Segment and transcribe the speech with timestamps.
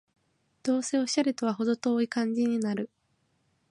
[0.63, 2.89] どうせオシャレとはほど遠い感じになる